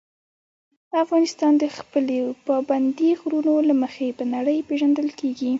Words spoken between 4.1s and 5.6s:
په نړۍ پېژندل کېږي.